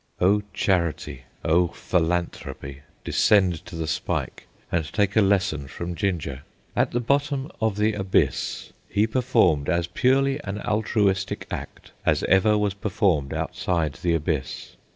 [0.19, 6.41] O Charity, O Philanthropy, descend to the spike and take a lesson from Ginger.
[6.75, 12.29] At the bottom of the Abyss he performed as purely an altruistic act as was
[12.31, 14.75] ever performed outside the Abyss.